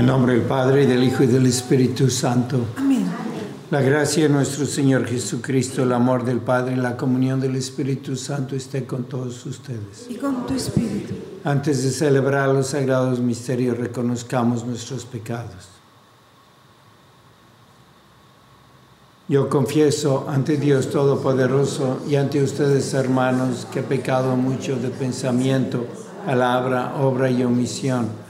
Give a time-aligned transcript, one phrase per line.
[0.00, 2.68] En nombre del Padre, y del Hijo y del Espíritu Santo.
[2.78, 3.04] Amén.
[3.70, 8.16] La gracia de nuestro Señor Jesucristo, el amor del Padre y la comunión del Espíritu
[8.16, 10.06] Santo esté con todos ustedes.
[10.08, 11.12] Y con tu Espíritu.
[11.44, 15.68] Antes de celebrar los sagrados misterios, reconozcamos nuestros pecados.
[19.28, 25.84] Yo confieso ante Dios Todopoderoso y ante ustedes, hermanos, que he pecado mucho de pensamiento,
[26.24, 28.29] palabra, obra y omisión,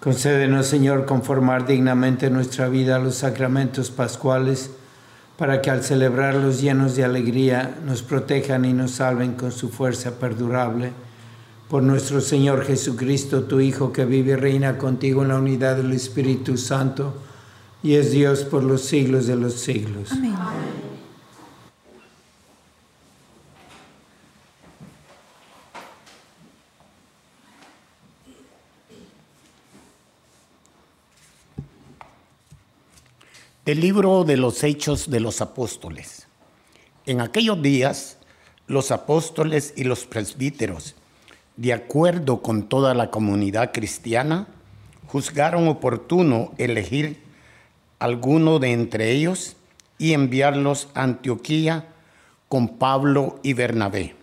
[0.00, 4.70] Concédenos, Señor, conformar dignamente nuestra vida a los sacramentos pascuales,
[5.36, 10.18] para que al celebrarlos llenos de alegría nos protejan y nos salven con su fuerza
[10.18, 10.92] perdurable.
[11.68, 15.92] Por nuestro Señor Jesucristo, tu Hijo, que vive y reina contigo en la unidad del
[15.92, 17.14] Espíritu Santo,
[17.82, 20.12] y es Dios por los siglos de los siglos.
[20.12, 20.34] Amén.
[33.64, 36.26] El libro de los Hechos de los Apóstoles.
[37.06, 38.18] En aquellos días,
[38.66, 40.96] los apóstoles y los presbíteros,
[41.56, 44.48] de acuerdo con toda la comunidad cristiana,
[45.06, 47.22] juzgaron oportuno elegir
[48.00, 49.54] alguno de entre ellos
[49.96, 51.86] y enviarlos a Antioquía
[52.48, 54.16] con Pablo y Bernabé.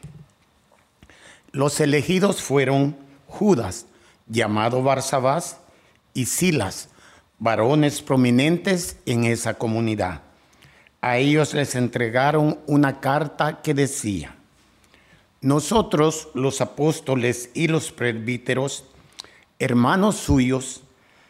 [1.54, 3.86] Los elegidos fueron Judas,
[4.28, 5.60] llamado Barsabás,
[6.14, 6.90] y Silas,
[7.40, 10.22] varones prominentes en esa comunidad.
[11.02, 14.36] A ellos les entregaron una carta que decía,
[15.42, 18.84] nosotros los apóstoles y los presbíteros,
[19.58, 20.84] hermanos suyos,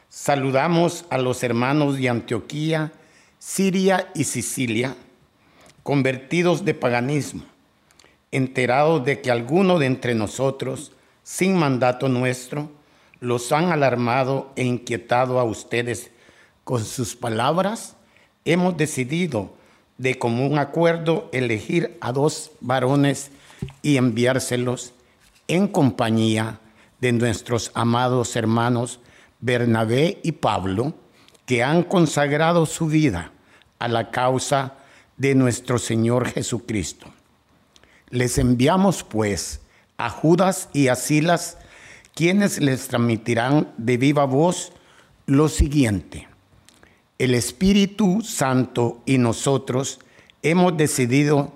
[0.09, 2.91] saludamos a los hermanos de Antioquía,
[3.37, 4.95] Siria y Sicilia,
[5.83, 7.43] convertidos de paganismo,
[8.31, 10.91] enterados de que alguno de entre nosotros,
[11.23, 12.71] sin mandato nuestro,
[13.19, 16.11] los han alarmado e inquietado a ustedes
[16.63, 17.95] con sus palabras,
[18.45, 19.53] hemos decidido
[19.97, 23.31] de común acuerdo elegir a dos varones
[23.81, 24.93] y enviárselos
[25.47, 26.59] en compañía
[27.01, 28.99] de nuestros amados hermanos
[29.41, 30.93] Bernabé y Pablo,
[31.45, 33.31] que han consagrado su vida
[33.79, 34.75] a la causa
[35.17, 37.07] de nuestro Señor Jesucristo.
[38.09, 39.61] Les enviamos pues
[39.97, 41.57] a Judas y a Silas,
[42.13, 44.71] quienes les transmitirán de viva voz
[45.25, 46.27] lo siguiente.
[47.17, 49.99] El Espíritu Santo y nosotros
[50.41, 51.53] hemos decidido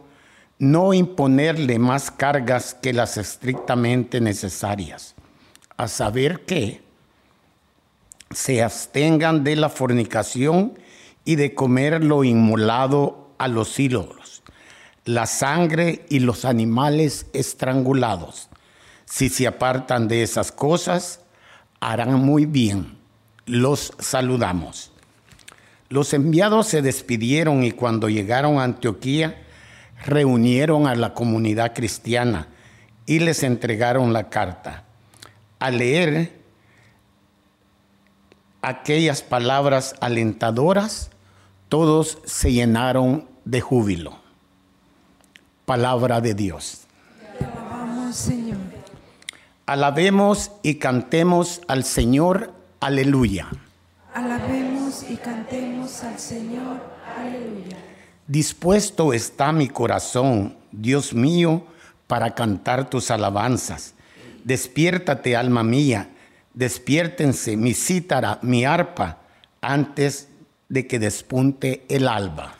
[0.59, 5.15] no imponerle más cargas que las estrictamente necesarias,
[5.77, 6.81] a saber que
[8.31, 10.77] se abstengan de la fornicación
[11.25, 14.43] y de comer lo inmolado a los ídolos,
[15.05, 18.49] la sangre y los animales estrangulados.
[19.13, 21.19] Si se apartan de esas cosas,
[21.79, 22.97] harán muy bien.
[23.45, 24.91] Los saludamos.
[25.87, 29.45] Los enviados se despidieron y cuando llegaron a Antioquía,
[30.03, 32.47] reunieron a la comunidad cristiana
[33.05, 34.85] y les entregaron la carta.
[35.59, 36.31] Al leer
[38.63, 41.11] aquellas palabras alentadoras,
[41.69, 44.17] todos se llenaron de júbilo.
[45.67, 46.87] Palabra de Dios.
[49.65, 52.51] Alabemos y cantemos al Señor.
[52.81, 53.47] Aleluya.
[54.13, 56.81] Alabemos y cantemos al Señor.
[57.17, 57.77] Aleluya.
[58.27, 61.63] Dispuesto está mi corazón, Dios mío,
[62.07, 63.93] para cantar tus alabanzas.
[64.43, 66.09] Despiértate, alma mía,
[66.53, 69.19] despiértense mi cítara, mi arpa,
[69.61, 70.27] antes
[70.67, 72.53] de que despunte el alba.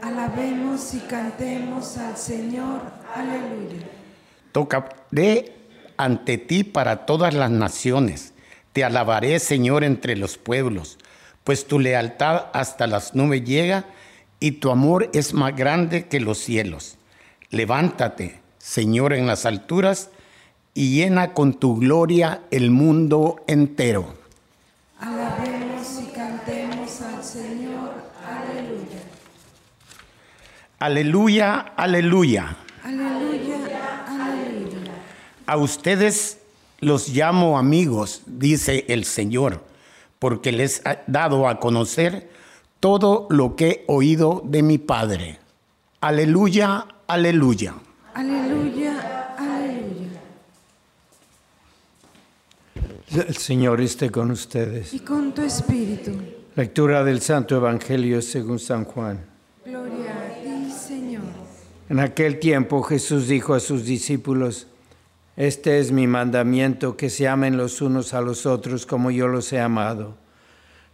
[0.00, 2.80] Alabemos y cantemos al Señor.
[3.12, 3.86] Aleluya.
[4.52, 5.61] Tocaré
[5.96, 8.32] ante ti para todas las naciones.
[8.72, 10.98] Te alabaré, Señor, entre los pueblos,
[11.44, 13.84] pues tu lealtad hasta las nubes llega
[14.40, 16.96] y tu amor es más grande que los cielos.
[17.50, 20.10] Levántate, Señor, en las alturas
[20.74, 24.14] y llena con tu gloria el mundo entero.
[24.98, 27.92] Alabemos y cantemos al Señor.
[28.26, 29.02] Aleluya.
[30.78, 32.56] Aleluya, aleluya.
[35.46, 36.38] A ustedes
[36.80, 39.62] los llamo amigos, dice el Señor,
[40.18, 42.28] porque les ha dado a conocer
[42.80, 45.38] todo lo que he oído de mi Padre.
[46.00, 47.74] Aleluya, aleluya.
[48.14, 49.36] Aleluya.
[49.38, 50.20] Aleluya.
[53.28, 54.92] El Señor esté con ustedes.
[54.94, 56.12] Y con tu espíritu.
[56.56, 59.24] Lectura del Santo Evangelio según San Juan.
[59.64, 61.22] Gloria a ti, Señor.
[61.88, 64.66] En aquel tiempo Jesús dijo a sus discípulos,
[65.36, 69.50] Este es mi mandamiento, que se amen los unos a los otros como yo los
[69.52, 70.14] he amado.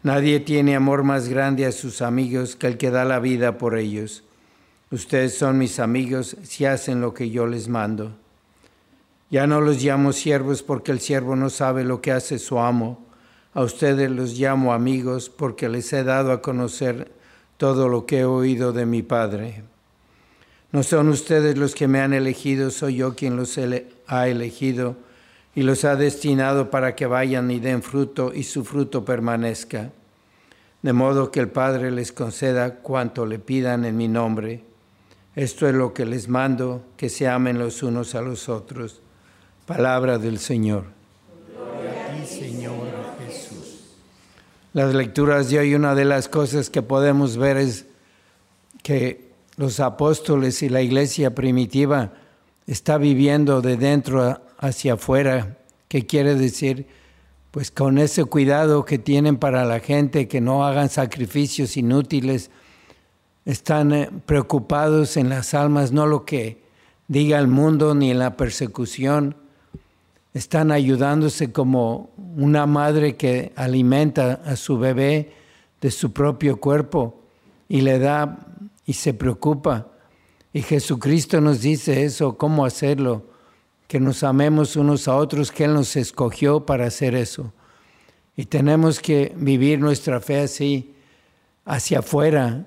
[0.05, 3.77] Nadie tiene amor más grande a sus amigos que el que da la vida por
[3.77, 4.23] ellos.
[4.93, 8.17] Ustedes son mis amigos si hacen lo que yo les mando.
[9.29, 13.05] Ya no los llamo siervos porque el siervo no sabe lo que hace su amo.
[13.55, 17.11] A ustedes los llamo amigos porque les he dado a conocer
[17.57, 19.65] todo lo que he oído de mi Padre.
[20.71, 23.59] No son ustedes los que me han elegido, soy yo quien los
[24.07, 24.97] ha elegido
[25.55, 29.91] y los ha destinado para que vayan y den fruto y su fruto permanezca.
[30.83, 34.63] De modo que el Padre les conceda cuanto le pidan en mi nombre.
[35.35, 39.01] Esto es lo que les mando, que se amen los unos a los otros.
[39.67, 40.85] Palabra del Señor.
[41.57, 42.87] Gloria a ti, Señor
[43.27, 43.95] Jesús.
[44.75, 47.87] Las lecturas de hoy, una de las cosas que podemos ver es
[48.83, 49.28] que
[49.59, 52.13] los apóstoles y la iglesia primitiva
[52.67, 55.59] está viviendo de dentro hacia afuera,
[55.89, 56.87] que quiere decir,
[57.51, 62.53] pues con ese cuidado que tienen para la gente, que no hagan sacrificios inútiles,
[63.45, 66.63] están eh, preocupados en las almas, no lo que
[67.09, 69.35] diga el mundo ni en la persecución,
[70.35, 75.33] están ayudándose como una madre que alimenta a su bebé
[75.81, 77.19] de su propio cuerpo
[77.69, 78.48] y le da
[78.89, 79.87] y se preocupa.
[80.51, 83.27] Y Jesucristo nos dice eso, cómo hacerlo,
[83.87, 87.53] que nos amemos unos a otros, que Él nos escogió para hacer eso.
[88.35, 90.95] Y tenemos que vivir nuestra fe así,
[91.67, 92.65] hacia afuera,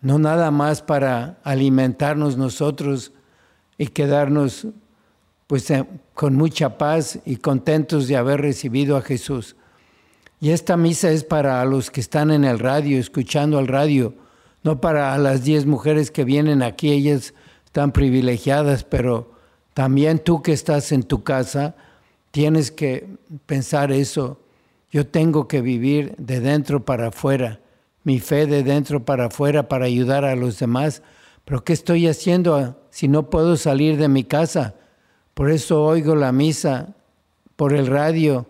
[0.00, 3.12] no nada más para alimentarnos nosotros
[3.76, 4.68] y quedarnos
[5.48, 5.70] pues
[6.14, 9.54] con mucha paz y contentos de haber recibido a Jesús.
[10.40, 14.14] Y esta misa es para los que están en el radio, escuchando al radio,
[14.62, 19.32] no para las diez mujeres que vienen aquí, ellas están privilegiadas, pero
[19.74, 21.74] también tú que estás en tu casa,
[22.30, 23.08] tienes que
[23.46, 24.38] pensar eso.
[24.90, 27.60] Yo tengo que vivir de dentro para afuera,
[28.04, 31.02] mi fe de dentro para afuera para ayudar a los demás.
[31.44, 34.74] Pero ¿qué estoy haciendo si no puedo salir de mi casa?
[35.34, 36.94] Por eso oigo la misa
[37.56, 38.46] por el radio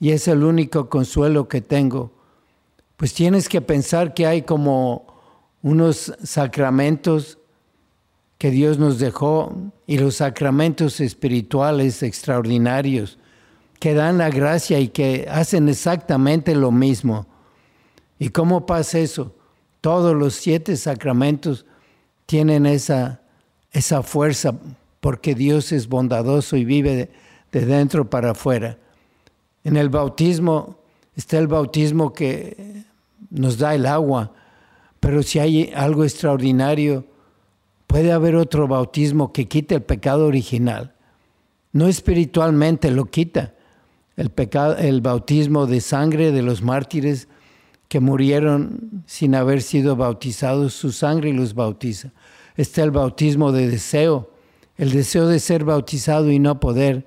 [0.00, 2.12] y es el único consuelo que tengo.
[3.02, 5.08] Pues tienes que pensar que hay como
[5.60, 7.36] unos sacramentos
[8.38, 13.18] que Dios nos dejó y los sacramentos espirituales extraordinarios
[13.80, 17.26] que dan la gracia y que hacen exactamente lo mismo.
[18.20, 19.34] ¿Y cómo pasa eso?
[19.80, 21.66] Todos los siete sacramentos
[22.26, 23.20] tienen esa
[23.72, 24.54] esa fuerza
[25.00, 27.10] porque Dios es bondadoso y vive de,
[27.50, 28.78] de dentro para afuera.
[29.64, 30.78] En el bautismo
[31.16, 32.91] está el bautismo que
[33.30, 34.32] nos da el agua,
[35.00, 37.04] pero si hay algo extraordinario,
[37.86, 40.94] puede haber otro bautismo que quite el pecado original.
[41.72, 43.54] No espiritualmente lo quita.
[44.16, 47.28] El, pecado, el bautismo de sangre de los mártires
[47.88, 52.12] que murieron sin haber sido bautizados, su sangre los bautiza.
[52.56, 54.30] Está el bautismo de deseo,
[54.76, 57.06] el deseo de ser bautizado y no poder.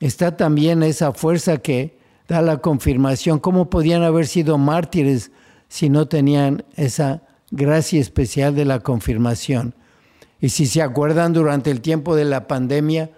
[0.00, 1.99] Está también esa fuerza que
[2.30, 3.40] da la confirmación.
[3.40, 5.32] ¿Cómo podían haber sido mártires
[5.68, 9.74] si no tenían esa gracia especial de la confirmación?
[10.40, 13.10] Y si se acuerdan durante el tiempo de la pandemia,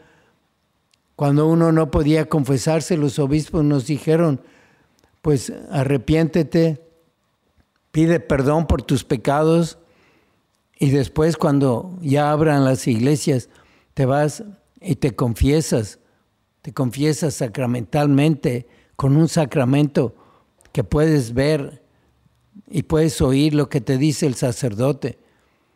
[1.14, 4.40] cuando uno no podía confesarse, los obispos nos dijeron,
[5.20, 6.80] pues arrepiéntete,
[7.90, 9.76] pide perdón por tus pecados
[10.78, 13.50] y después cuando ya abran las iglesias,
[13.92, 14.42] te vas
[14.80, 15.98] y te confiesas,
[16.62, 20.14] te confiesas sacramentalmente con un sacramento
[20.72, 21.82] que puedes ver
[22.68, 25.18] y puedes oír lo que te dice el sacerdote.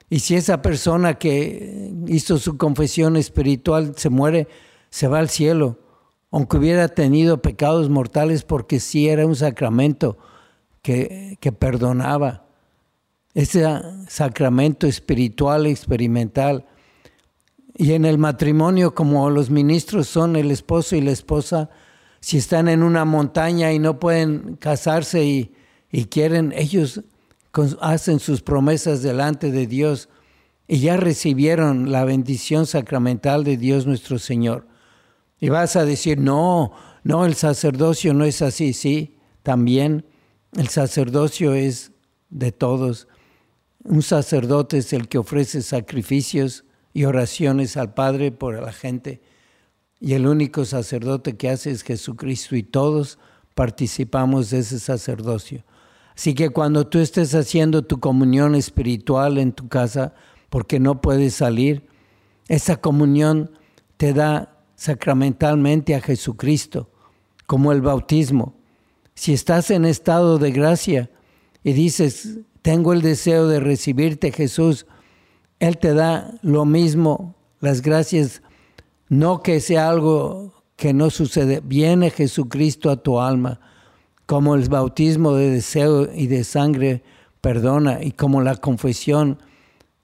[0.08, 4.49] Y si esa persona que hizo su confesión espiritual se muere,
[4.90, 5.78] se va al cielo,
[6.30, 10.16] aunque hubiera tenido pecados mortales, porque sí era un sacramento
[10.82, 12.46] que, que perdonaba.
[13.35, 13.66] Ese
[14.08, 16.66] sacramento espiritual, experimental.
[17.76, 21.68] Y en el matrimonio, como los ministros son el esposo y la esposa,
[22.26, 27.02] si están en una montaña y no pueden casarse y, quieren, ellos
[27.80, 30.09] hacen sus promesas delante de Dios
[30.66, 34.66] y ya recibieron la bendición sacramental de Dios nuestro Señor.
[35.38, 36.73] Y vas a decir, no,
[37.04, 40.04] no, el sacerdocio no es así, sí, también
[40.56, 41.92] el sacerdocio es
[42.28, 43.06] de todos.
[43.85, 49.21] Un sacerdote es el que ofrece sacrificios y oraciones al Padre por la gente.
[50.00, 53.19] Y el único sacerdote que hace es Jesucristo y todos
[53.55, 55.65] participamos de ese sacerdocio.
[56.15, 60.15] Así que cuando tú estés haciendo tu comunión espiritual en tu casa,
[60.49, 61.87] porque no puedes salir,
[62.49, 63.50] esa comunión
[63.97, 66.91] te da sacramentalmente a Jesucristo,
[67.47, 68.55] como el bautismo.
[69.15, 71.11] Si estás en estado de gracia
[71.65, 74.87] y dices, tengo el deseo de recibirte Jesús,
[75.59, 78.43] Él te da lo mismo, las gracias,
[79.08, 83.60] no que sea algo que no sucede, viene Jesucristo a tu alma
[84.26, 87.02] como el bautismo de deseo y de sangre
[87.40, 89.38] perdona y como la confesión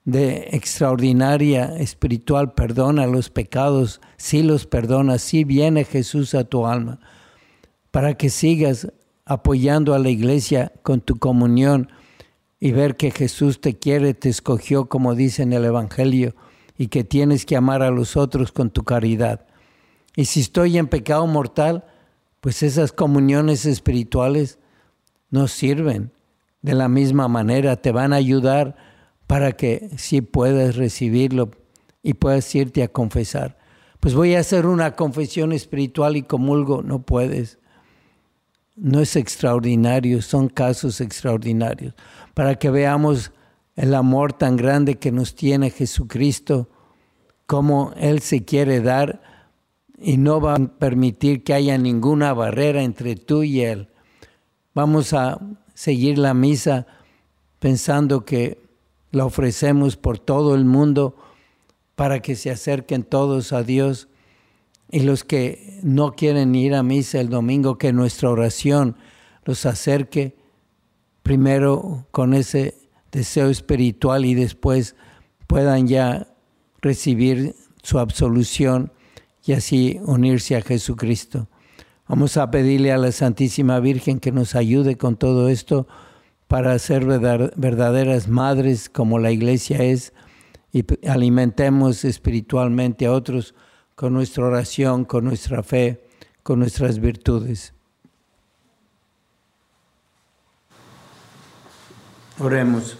[0.05, 6.99] de extraordinaria espiritual perdona los pecados, sí los perdona, sí viene Jesús a tu alma,
[7.91, 8.91] para que sigas
[9.25, 11.89] apoyando a la iglesia con tu comunión
[12.59, 16.35] y ver que Jesús te quiere, te escogió como dice en el Evangelio
[16.77, 19.45] y que tienes que amar a los otros con tu caridad.
[20.15, 21.85] Y si estoy en pecado mortal,
[22.41, 24.59] pues esas comuniones espirituales
[25.29, 26.11] nos sirven
[26.61, 28.75] de la misma manera, te van a ayudar
[29.27, 31.51] para que sí puedas recibirlo
[32.01, 33.57] y puedas irte a confesar.
[33.99, 37.59] Pues voy a hacer una confesión espiritual y comulgo, no puedes.
[38.75, 41.93] No es extraordinario, son casos extraordinarios,
[42.33, 43.31] para que veamos
[43.75, 46.69] el amor tan grande que nos tiene Jesucristo,
[47.45, 49.21] cómo Él se quiere dar
[49.97, 53.89] y no va a permitir que haya ninguna barrera entre tú y Él.
[54.73, 55.39] Vamos a
[55.73, 56.87] seguir la misa
[57.59, 58.61] pensando que
[59.11, 61.15] la ofrecemos por todo el mundo
[61.95, 64.07] para que se acerquen todos a Dios
[64.89, 68.95] y los que no quieren ir a misa el domingo, que nuestra oración
[69.45, 70.35] los acerque
[71.23, 72.82] primero con ese
[73.13, 74.95] deseo espiritual y después
[75.47, 76.27] puedan ya
[76.81, 78.91] recibir su absolución
[79.45, 81.47] y así unirse a Jesucristo.
[82.07, 85.87] Vamos a pedirle a la Santísima Virgen que nos ayude con todo esto
[86.47, 90.13] para ser verdaderas madres como la iglesia es
[90.71, 93.53] y alimentemos espiritualmente a otros
[93.95, 96.03] con nuestra oración, con nuestra fe,
[96.41, 97.73] con nuestras virtudes.
[102.39, 102.97] Oremos.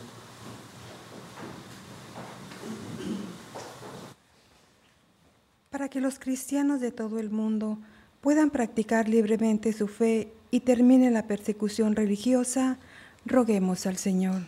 [5.73, 7.79] para que los cristianos de todo el mundo
[8.21, 12.77] puedan practicar libremente su fe y termine la persecución religiosa,
[13.25, 14.43] roguemos al Señor.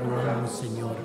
[0.00, 0.96] rogamos, Señor.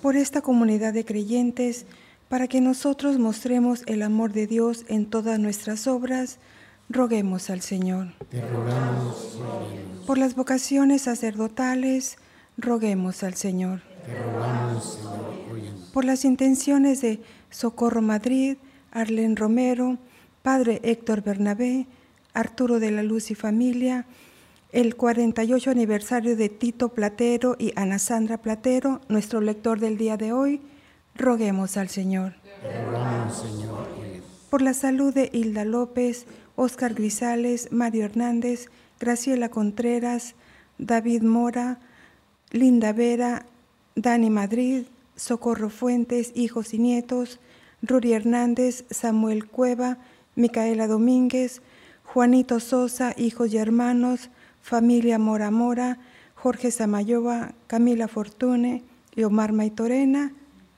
[0.00, 1.84] Por esta comunidad de creyentes,
[2.28, 6.38] para que nosotros mostremos el amor de Dios en todas nuestras obras,
[6.88, 8.14] roguemos al Señor.
[8.30, 9.36] Te rogamos,
[10.06, 12.18] Por las vocaciones sacerdotales,
[12.56, 13.82] roguemos al Señor.
[15.92, 18.56] Por las intenciones de Socorro Madrid,
[18.90, 19.98] Arlen Romero,
[20.42, 21.86] Padre Héctor Bernabé,
[22.32, 24.06] Arturo de la Luz y familia,
[24.72, 30.32] el 48 aniversario de Tito Platero y Ana Sandra Platero, nuestro lector del día de
[30.32, 30.60] hoy,
[31.16, 32.34] roguemos al Señor.
[34.48, 38.68] Por la salud de Hilda López, Óscar Grisales, Mario Hernández,
[38.98, 40.34] Graciela Contreras,
[40.78, 41.78] David Mora,
[42.50, 43.46] Linda Vera,
[43.94, 44.84] Dani Madrid,
[45.16, 47.40] Socorro Fuentes, hijos y nietos,
[47.82, 49.98] Ruri Hernández, Samuel Cueva,
[50.34, 51.62] Micaela Domínguez,
[52.04, 54.30] Juanito Sosa, hijos y hermanos,
[54.62, 55.98] familia Mora Mora,
[56.34, 58.82] Jorge Samayoa, Camila Fortune
[59.14, 60.32] y Omar Maitorena,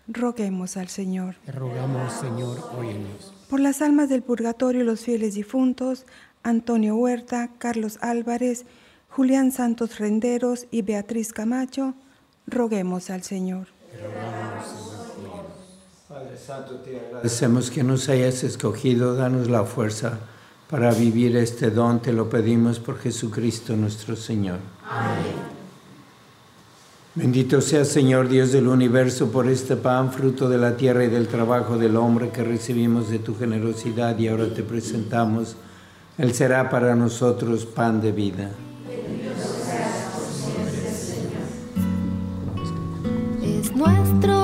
[0.09, 1.37] roguemos al Señor.
[1.47, 3.33] Te rogamos, Señor, óyenos.
[3.49, 6.07] Por las almas del purgatorio y los fieles difuntos,
[6.43, 8.67] Antonio Huerta, Carlos Álvarez,
[9.09, 11.95] Julián Santos Renderos y Beatriz Camacho,
[12.47, 13.69] roguemos al Señor.
[16.23, 20.21] Padre Santo, te agradecemos que nos hayas escogido, danos la fuerza
[20.71, 24.59] para vivir este don, te lo pedimos por Jesucristo nuestro Señor.
[24.89, 25.35] Amén.
[27.17, 31.27] Bendito sea Señor Dios del universo por este pan, fruto de la tierra y del
[31.27, 35.57] trabajo del hombre que recibimos de tu generosidad y ahora te presentamos.
[36.19, 38.51] Él será para nosotros pan de vida.
[43.43, 44.42] Es nuestro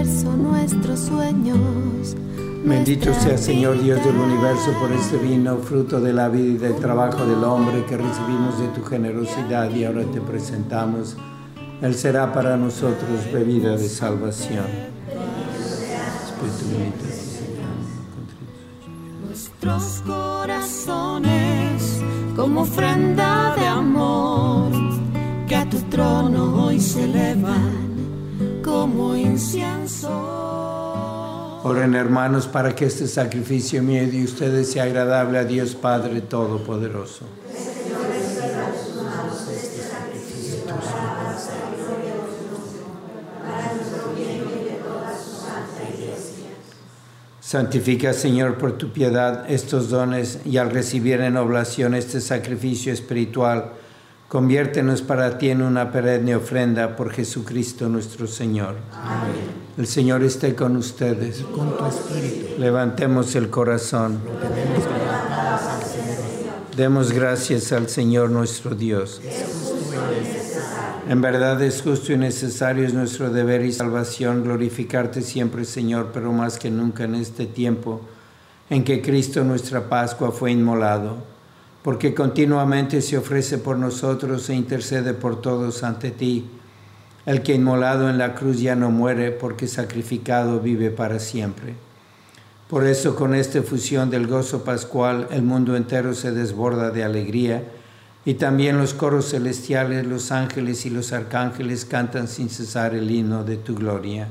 [0.00, 2.16] esfuerzo, nuestros sueños.
[2.64, 6.76] Bendito sea Señor Dios del universo por este vino, fruto de la vida y del
[6.76, 11.16] trabajo del hombre que recibimos de tu generosidad y ahora te presentamos.
[11.80, 14.66] Él será para nosotros bebida de salvación.
[19.26, 21.30] Nuestros corazones
[22.36, 24.70] como ofrenda de amor
[25.46, 27.79] que a tu trono hoy se elevan
[28.70, 30.08] como incienso.
[31.64, 37.26] Oren hermanos para que este sacrificio mío de ustedes sea agradable a Dios Padre Todopoderoso.
[47.40, 53.72] Santifica, Señor, por tu piedad estos dones y al recibir en oblación este sacrificio espiritual,
[54.30, 58.76] conviértenos para ti en una perenne ofrenda por Jesucristo nuestro Señor.
[58.94, 59.32] Amén.
[59.76, 61.40] El Señor esté con ustedes.
[61.40, 62.60] Con tu espíritu.
[62.60, 64.20] Levantemos el corazón.
[66.76, 69.20] Demos gracias al Señor nuestro Dios.
[71.08, 76.30] En verdad es justo y necesario, es nuestro deber y salvación glorificarte siempre, Señor, pero
[76.30, 78.02] más que nunca en este tiempo
[78.70, 81.16] en que Cristo nuestra Pascua fue inmolado,
[81.82, 86.50] porque continuamente se ofrece por nosotros e intercede por todos ante ti.
[87.26, 91.74] El que inmolado en la cruz ya no muere, porque sacrificado vive para siempre.
[92.68, 97.64] Por eso con esta fusión del gozo pascual el mundo entero se desborda de alegría
[98.24, 103.42] y también los coros celestiales, los ángeles y los arcángeles cantan sin cesar el himno
[103.42, 104.28] de tu gloria.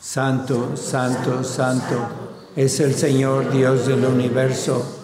[0.00, 2.08] Santo, santo, santo
[2.56, 5.03] es el Señor Dios del universo.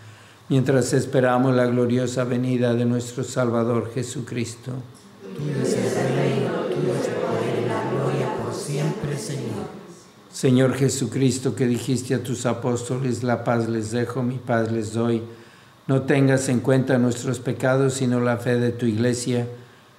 [0.51, 4.73] mientras esperamos la gloriosa venida de nuestro Salvador Jesucristo.
[7.69, 9.63] La gloria por siempre, Señor.
[10.29, 15.23] Señor Jesucristo, que dijiste a tus apóstoles, la paz les dejo, mi paz les doy.
[15.87, 19.47] No tengas en cuenta nuestros pecados, sino la fe de tu iglesia,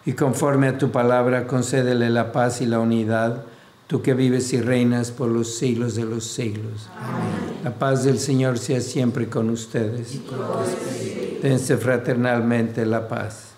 [0.05, 3.47] y conforme a tu palabra, concédele la paz y la unidad
[3.87, 6.91] tú que vives y reinas por los siglos de los siglos.
[6.99, 7.42] Amén.
[7.63, 10.21] La paz del Señor sea siempre con ustedes.
[11.43, 13.52] Dense fraternalmente la paz.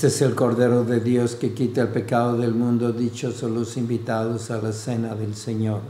[0.00, 2.90] Este es el Cordero de Dios que quita el pecado del mundo.
[2.90, 5.82] Dichosos los invitados a la cena del Señor.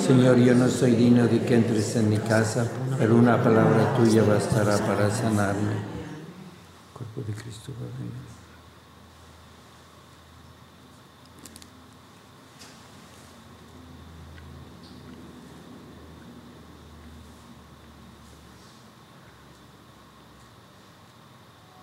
[0.00, 2.66] Señor, yo no soy digno de que entres en mi casa,
[2.98, 5.74] pero una palabra tuya bastará para sanarme.
[6.94, 7.70] Cuerpo de Cristo.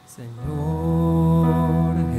[0.08, 0.85] Señor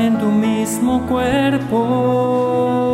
[0.00, 2.89] en tu mismo cuerpo.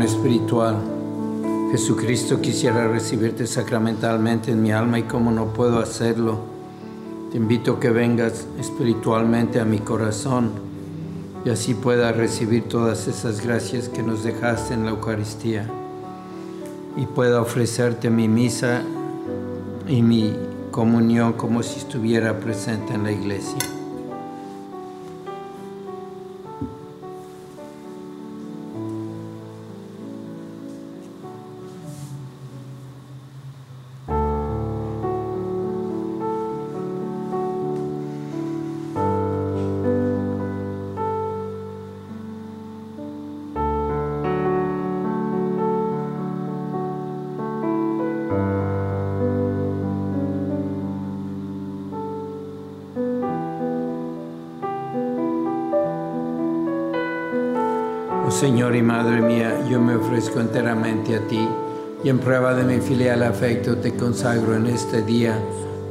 [0.00, 0.76] Espiritual.
[1.70, 6.38] Jesucristo quisiera recibirte sacramentalmente en mi alma y como no puedo hacerlo,
[7.30, 10.50] te invito a que vengas espiritualmente a mi corazón
[11.44, 15.68] y así pueda recibir todas esas gracias que nos dejaste en la Eucaristía
[16.96, 18.82] y pueda ofrecerte mi misa
[19.88, 20.34] y mi
[20.70, 23.58] comunión como si estuviera presente en la iglesia.
[58.42, 61.48] Señor y Madre mía, yo me ofrezco enteramente a ti
[62.02, 65.38] y en prueba de mi filial afecto te consagro en este día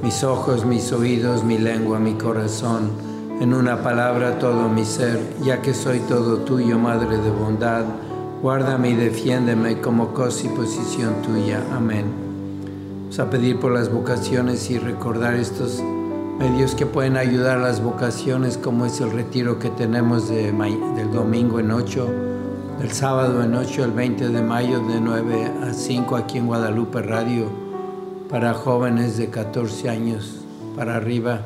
[0.03, 2.91] mis ojos, mis oídos, mi lengua, mi corazón,
[3.39, 7.85] en una palabra todo mi ser, ya que soy todo tuyo, Madre de bondad,
[8.41, 11.63] guárdame y defiéndeme como cosa y posición tuya.
[11.73, 12.03] Amén.
[13.03, 15.81] Vamos a pedir por las vocaciones y recordar estos
[16.37, 21.11] medios que pueden ayudar a las vocaciones, como es el retiro que tenemos de, del
[21.13, 22.30] domingo en 8
[22.81, 27.03] el sábado en 8, el 20 de mayo, de 9 a 5, aquí en Guadalupe
[27.03, 27.45] Radio,
[28.27, 30.37] para jóvenes de 14 años
[30.75, 31.41] para arriba.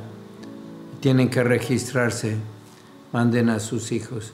[1.01, 2.37] Tienen que registrarse,
[3.11, 4.31] manden a sus hijos.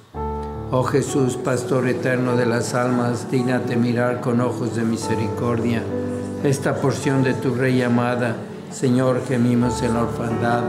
[0.70, 5.82] Oh Jesús, Pastor eterno de las almas, dígnate mirar con ojos de misericordia
[6.44, 8.36] esta porción de tu Rey amada.
[8.72, 10.64] Señor, gemimos en la orfandad.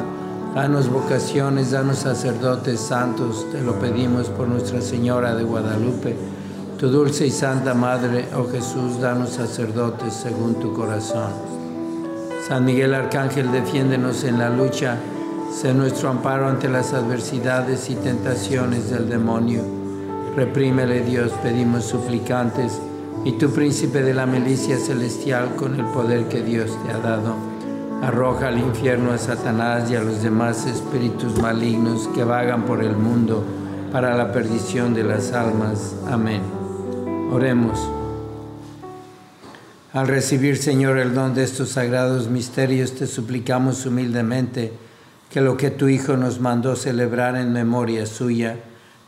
[0.55, 6.15] Danos vocaciones, danos sacerdotes santos, te lo pedimos por Nuestra Señora de Guadalupe.
[6.79, 11.31] Tu dulce y santa Madre, oh Jesús, danos sacerdotes según tu corazón.
[12.47, 14.99] San Miguel Arcángel, defiéndenos en la lucha,
[15.51, 19.62] sé nuestro amparo ante las adversidades y tentaciones del demonio.
[20.37, 22.79] Reprímele Dios, pedimos suplicantes,
[23.25, 27.52] y tu príncipe de la milicia celestial, con el poder que Dios te ha dado
[28.03, 32.97] Arroja al infierno a Satanás y a los demás espíritus malignos que vagan por el
[32.97, 33.45] mundo
[33.93, 35.95] para la perdición de las almas.
[36.09, 36.43] Amén.
[37.31, 37.79] Oremos.
[39.93, 44.73] Al recibir, Señor, el don de estos sagrados misterios, te suplicamos humildemente
[45.31, 48.57] que lo que tu Hijo nos mandó celebrar en memoria suya,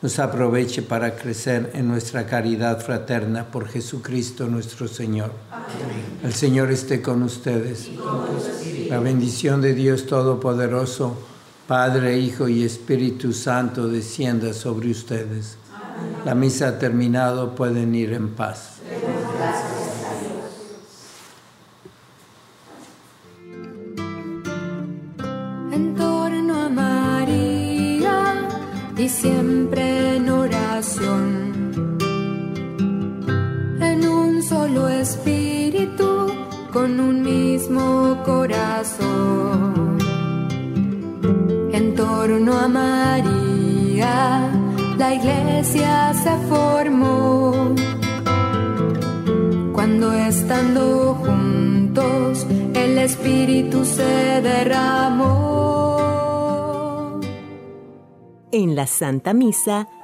[0.02, 5.32] nos aproveche para crecer en nuestra caridad fraterna por Jesucristo nuestro Señor.
[5.50, 5.64] Amén.
[6.22, 7.90] El Señor esté con ustedes.
[8.94, 11.16] La bendición de Dios Todopoderoso,
[11.66, 15.58] Padre, Hijo y Espíritu Santo, descienda sobre ustedes.
[16.24, 18.74] La misa ha terminado, pueden ir en paz.
[37.64, 39.98] Mismo corazón.
[41.72, 44.50] En torno a María,
[44.98, 47.74] la iglesia se formó.
[49.72, 55.94] Cuando estando juntos, el Espíritu se derramó.
[58.52, 59.88] En la Santa Misa